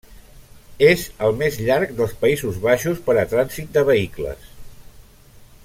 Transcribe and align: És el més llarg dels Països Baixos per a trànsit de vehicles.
És 0.85 1.03
el 1.27 1.35
més 1.41 1.59
llarg 1.67 1.93
dels 1.99 2.15
Països 2.23 2.57
Baixos 2.65 3.05
per 3.09 3.15
a 3.25 3.27
trànsit 3.35 3.71
de 3.77 3.85
vehicles. 3.91 4.49